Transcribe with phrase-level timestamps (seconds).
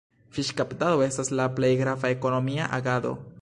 [0.37, 3.15] Fiŝkaptado estas la plej grava ekonomia agado.